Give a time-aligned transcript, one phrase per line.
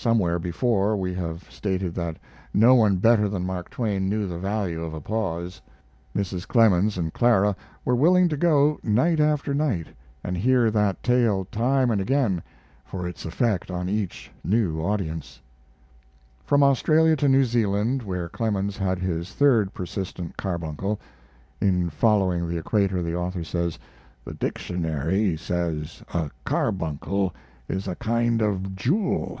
[0.00, 2.18] Somewhere before we have stated that
[2.54, 5.60] no one better than Mark Twain knew the value of a pause.
[6.14, 6.46] Mrs.
[6.46, 9.88] Clemens and Clara were willing to go night after night
[10.22, 12.44] and hear that tale time and again,
[12.84, 15.40] for its effect on each new, audience.
[16.44, 21.00] From Australia to New Zealand where Clemens had his third persistent carbuncle,
[21.60, 23.80] [In Following the Equator the author says:
[24.24, 27.34] "The dictionary says a carbuncle
[27.68, 29.40] is a kind of jewel.